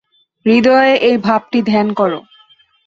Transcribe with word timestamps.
হৃদয়ে 0.45 0.93
এই 1.01 1.15
ভাবটি 1.17 1.59
ধ্যান 1.63 1.87
কর। 1.93 2.11